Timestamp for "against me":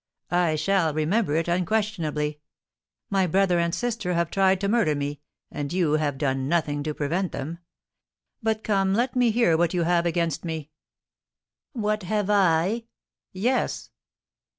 10.07-10.71